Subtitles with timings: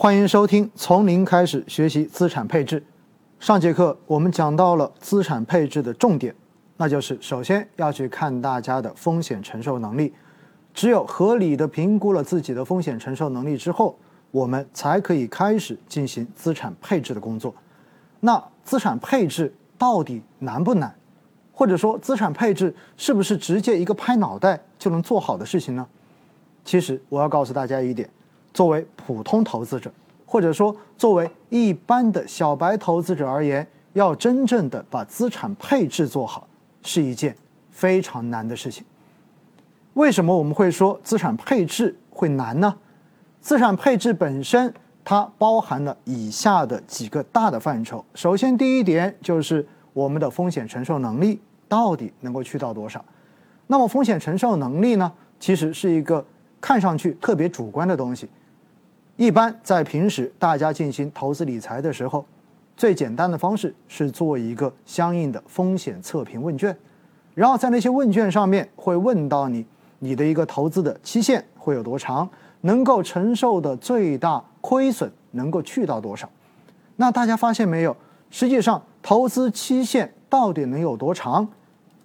[0.00, 2.80] 欢迎收听《从零开始学习资产配置》。
[3.40, 6.32] 上节课我们讲到了资产配置的重点，
[6.76, 10.14] 那就是首先要去看大家的风险承受能力。
[10.72, 13.98] 只有合理的评估了自己的风险承受能力之后，
[14.30, 17.52] 我们才可以开始进行资产配置的工作。
[18.20, 20.94] 那资产配置到底难不难？
[21.52, 25.84] 或者说，资产配置是不是直接一个拍脑袋就能做好的事情呢？
[26.64, 28.08] 其实我要告诉大家一点。
[28.52, 29.90] 作为普通投资者，
[30.26, 36.46] 或者说作为一般的小白投资者而言，要真正的把资产配置做好，
[36.82, 37.34] 是一件
[37.70, 38.84] 非常难的事情。
[39.94, 42.74] 为什么我们会说资产配置会难呢？
[43.40, 44.72] 资产配置本身
[45.04, 48.04] 它包含了以下的几个大的范畴。
[48.14, 53.04] 首先，第一点就是我们的风险承受能力到底能够去到多少。
[53.66, 56.24] 那么，风险承受能力呢，其实是一个
[56.60, 58.28] 看上去特别主观的东西。
[59.16, 62.24] 一般在平时大家进行投资理财的时候，
[62.76, 66.76] 最简单的方式是做一个相应的风险测评问卷，
[67.34, 69.66] 然后在那些问卷上面会问到你，
[69.98, 72.28] 你的一个投资的期限会有多长，
[72.60, 76.30] 能够承受的最大亏损能够去到多少。
[76.96, 77.96] 那大家发现没有？
[78.30, 81.48] 实际上投资期限到底能有多长？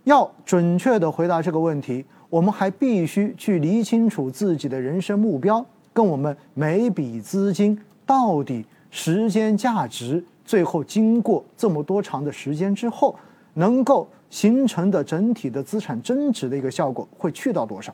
[0.06, 5.64] 要准确的回答这个问题，我们还必须去理清楚自己的人生目标。
[5.94, 13.16] 跟我们每笔资金到底时间价值，最后经过这么多长的时间之后，
[13.54, 17.94] 能够形成的整体的资产增值的一个效果会去到多少？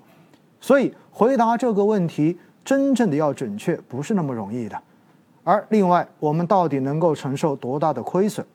[0.61, 4.81] 所以回答这个问题，真正的要准确不是那么容易的。
[5.43, 8.45] 而另外，我们到底能够承受多大的亏损？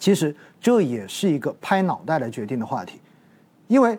[0.00, 2.98] 其实这也是一个拍脑袋来决定的话题，
[3.68, 3.96] 因为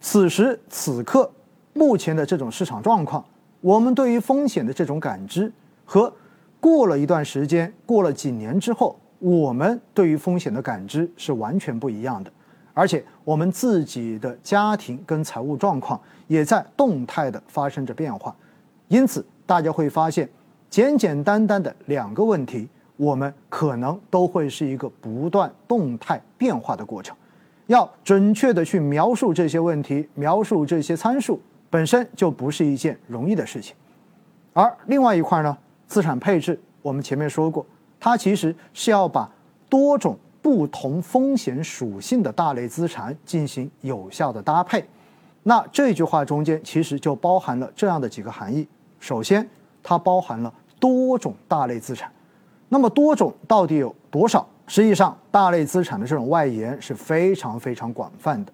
[0.00, 1.30] 此时此刻
[1.72, 3.24] 目前的这种市场状况。
[3.60, 5.52] 我们对于风险的这种感知，
[5.84, 6.12] 和
[6.60, 12.30] 过了一段时间、过了几年之后，我们对于风险的感知是完全不一样的。
[12.72, 18.32] 而且，我们自己的家庭跟财务状况也在动态的发生着变化。
[18.86, 20.28] 因此，大家会发现，
[20.70, 27.16] 简简单单的两个问题，我们可能都会是一个不断动态变化的过程。
[27.68, 31.40] 要准确的去描述这些问题，描述这些参数。
[31.70, 33.76] 本身就不是一件容易的事情，
[34.54, 35.54] 而另外一块呢，
[35.86, 37.64] 资产配置，我们前面说过，
[38.00, 39.30] 它其实是要把
[39.68, 44.82] 多种不同风险属性的大类资产进行有效的搭配。
[45.42, 48.66] 那这句话中间其实就包含了这样的几个含义：
[48.98, 49.46] 首先，
[49.82, 52.10] 它包含了多种大类资产。
[52.70, 54.48] 那么多种到底有多少？
[54.68, 58.52] 实际上，大类资产的这种外延是非常非常广泛的。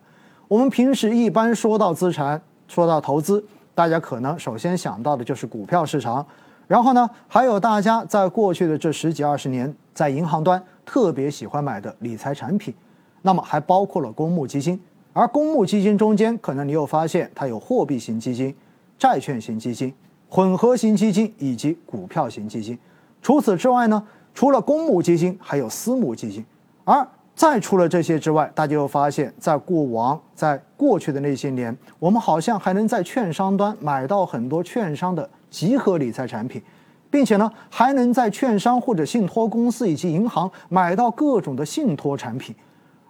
[0.48, 2.40] 我们平时一般说到资产。
[2.66, 3.44] 说到投资，
[3.74, 6.26] 大家可能首先想到的就是股票市场，
[6.66, 12.74] 然后呢，还有大家在过去的这十几二十年在银行端特别喜欢买的理财产品，
[13.20, 14.80] 那么还包括了公募基金，
[15.12, 18.52] 而公募基金中间，可能你又发现它有货币型基金、
[18.98, 19.92] 债券型基金、
[20.30, 22.78] 混合型基金以及股票型基金。
[23.20, 24.02] 除此之外呢，
[24.34, 26.44] 除了公募基金，还有私募基金，
[26.84, 27.06] 而。
[27.36, 36.62] 再除了这些之外，大家又发现，在过往、在过去的那些年，我们好像还能在券商端买到很多券商的集合理财产品，
[37.10, 42.54] 并且呢，还能在券商或者信托公司以及银行买到各种的信托产品。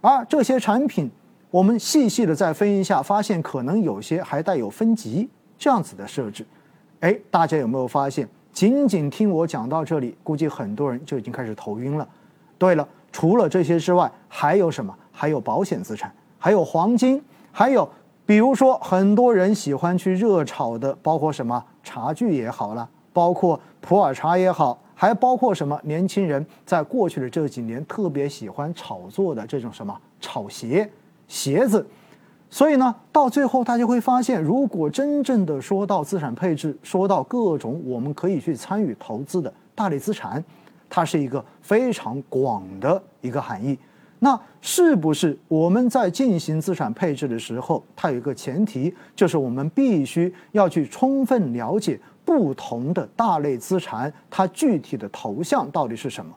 [0.01, 1.11] 而这些产品，
[1.51, 6.47] 我们细细的再分一下，发现可能有些还带有分级这样子的设置。
[7.01, 8.27] 哎，大家有没有发现？
[8.55, 12.09] 仅仅听我讲到这里，估计很多人就已经开始头晕了。
[12.57, 12.89] 对了。
[13.17, 14.93] 除了这些之外，还有什么？
[15.13, 17.23] 还有保险资产，还有黄金，
[17.53, 17.89] 还有
[18.27, 30.91] 比如说很多人喜欢去热炒的，包括什么茶具也好了，包括普洱茶也好，还包括什么年轻人在过去的这几年特别喜欢炒作的这种什么炒鞋、
[31.29, 31.87] 鞋子。
[32.55, 40.43] 所以呢，到最后大家会发现，如果真正的说到资产配置，说到各种我们可以去参与投资的大类资产。
[40.89, 43.77] 它是一个非常广的一个含义，
[44.21, 56.33] 那是不是我们在进行资产配置的时候，它有一个前提，就是我们必须要去充分了解不同的大类资产它具体的头像到底是什么，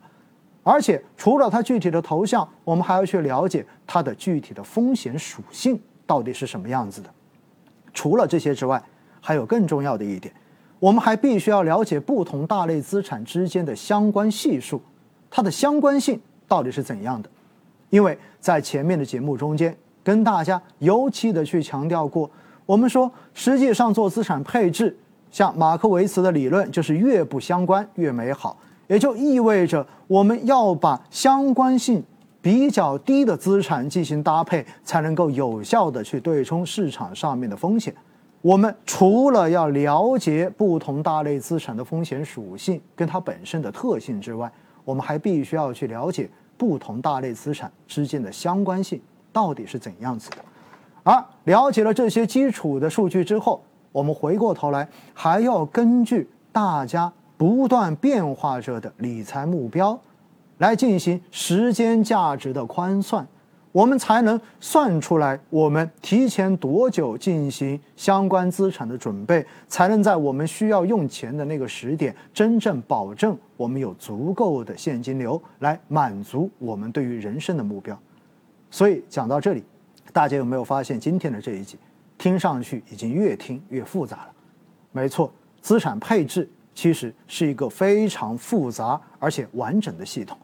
[0.63, 7.09] 而且除了它具体的头像，我们还要去了解它的具体的风险属性到底是什么样子的。
[7.94, 8.81] 除了这些之外，
[9.21, 10.33] 还有更重要的一点。
[10.80, 14.80] 我们还必须要了解不同大类资产之间的相关系数，
[15.30, 17.30] 它的相关性到底是怎样的？
[17.89, 22.30] 因为在前面的节目中间，跟大家尤其的去强调过，
[22.68, 24.95] 我们说实际上做资产配置，
[25.31, 28.56] 像马克维茨的理论，就是越不相关越美好，
[28.86, 32.04] 也就意味着我们要把相关性
[32.47, 37.94] 比较低的资产进行搭配，才能够有效的去对冲市场上面的风险。
[38.41, 44.49] 我们除了要了解不同大类资产的风险属性跟它本身的特性之外，
[44.85, 49.01] 我们还必须要去了解不同大类资产之间的相关性
[49.33, 50.38] 到底是怎样子的。
[51.03, 53.61] 而了解了这些基础的数据之后，
[53.91, 59.99] 我们回过头来还要根据大家不断变化着的理财目标，
[60.57, 63.27] 来进行时间价值的宽算。
[63.74, 77.95] 我们才能算出来，我们提前多久进行相关资产的准备，才能在我们需要用钱的那个时点，真正保证我们有足够的现金流来满足我们对于人生的目标。
[78.71, 79.63] 所以讲到这里，
[80.12, 81.77] 大家有没有发现今天的这一集，
[82.18, 84.31] 听上去已经越听越复杂了？
[84.92, 85.31] 没错，
[85.62, 90.36] 资产配置其实是一个非常复杂而且完整的系统，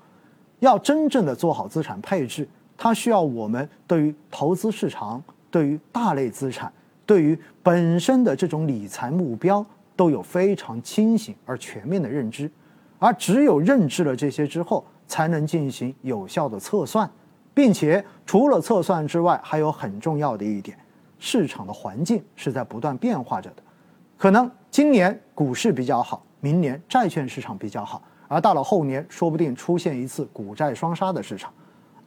[0.63, 2.48] 要真正的做好资产配置。
[2.75, 6.71] 它需要我们对于投资市场、对于大类资产、
[7.06, 9.63] 对于本身的这种理财目标
[9.95, 12.50] 都有非常清醒而全面的认知，
[12.98, 17.10] 而只有认知了这些之后，才能进行有效的测算，
[17.54, 20.77] 并且除了测算之外，还有很重要的一点，
[21.19, 23.63] 市场的环境是在不断变化着的，
[24.18, 28.01] 可能今年股市比较好，明年债券市场比较好，
[28.33, 31.53] 而到了后年，说不定出现一次股债双杀的市场，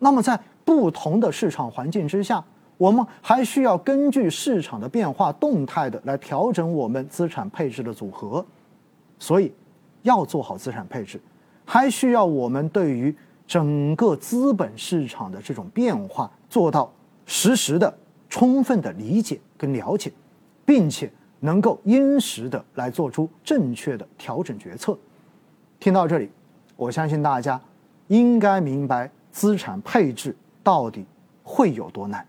[0.00, 2.44] 那么在不同的市场环境之下，
[2.76, 8.44] 我们还需要根据市场的变化动态的来调整我们资产配置的组合。
[9.20, 9.52] 所以，
[10.02, 11.20] 要做好资产配置，
[11.64, 13.14] 还需要我们对于
[13.46, 16.92] 整个资本市场的这种变化做到
[17.24, 17.96] 实时的、
[18.28, 20.12] 充分的理解跟了解，
[20.64, 24.98] 并且能够因时的来做出正确的调整决策。
[25.86, 26.28] 听到这里，
[26.74, 27.60] 我相信大家
[28.08, 30.34] 应该明白资产配置。
[30.60, 31.06] 到底
[31.44, 32.26] 会有多难？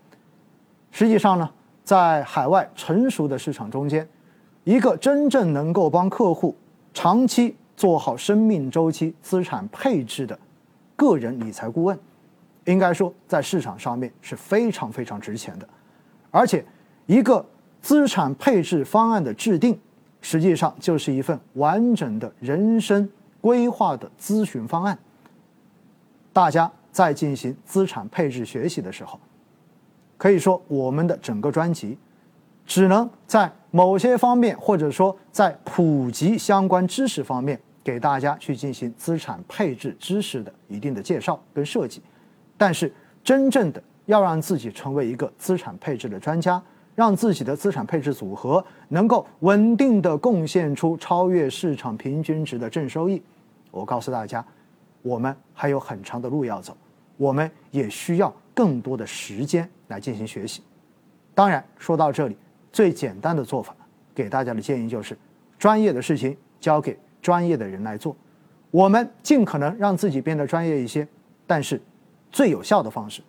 [0.92, 1.50] 实际上呢，
[1.82, 4.08] 在海外成熟的市场中间，
[4.62, 6.56] 一个真正能够帮客户
[6.94, 10.38] 长期做好生命周期资产配置的
[10.94, 11.98] 个人理财顾问，
[12.66, 15.68] 应该说在市场上面是非常非常值钱的。
[16.30, 16.64] 而且，
[17.06, 17.44] 一个
[17.82, 19.76] 资产配置方案的制定，
[20.20, 24.98] 实际上就是一份完整的人生规划的咨询方案。
[26.32, 26.70] 大家。
[26.90, 29.20] 在进行资产配置学习的时候，
[30.16, 31.96] 可以说我们的整个专辑
[32.66, 42.02] 只能在某些方面，或者说在普及相关知识方面，给大家去进行资产配置知识的一定的介绍跟设计。
[42.56, 42.92] 但是，
[43.22, 46.60] 真正的要让自己成为一个资产配置的专家，
[46.98, 53.22] 让自己的资产配置组合能够稳定的贡献出超越市场平均值的正收益，
[53.70, 54.44] 我告诉大家，
[55.00, 56.76] 我们还有很长的路要走。
[57.16, 60.60] 我们也需要更多的时间来进行学习。
[61.36, 62.36] 当然，说到这里，
[62.72, 63.72] 最简单的做法，
[64.12, 65.16] 给大家的建议就是：
[65.56, 68.16] 专业的事情交给专业的人来做。
[68.72, 71.06] 我们尽可能让自己变得专业一些，
[71.46, 71.80] 但是
[72.32, 73.22] 最有效的方式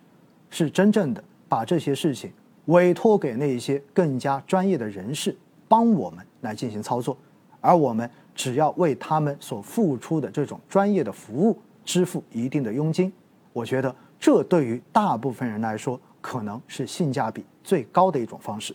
[0.48, 2.32] 是真正的把这些事情
[2.70, 5.36] 委托给那些更加专业的人士
[5.68, 7.16] 帮我们来进行操作，
[7.60, 13.12] 而我们只要为他们所付出的这种专业的服务支付一定的佣金。
[13.52, 18.74] 我觉得这对于大部分人来说，可能是性价比最高的一种方式。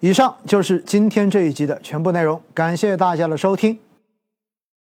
[0.00, 3.78] 以上就是今天这一集的全部内容，感谢大家的收听。